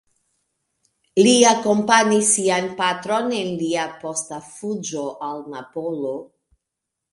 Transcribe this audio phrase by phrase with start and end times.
[1.27, 6.19] Li akompanis sian patron en lia posta fuĝo al Napolo.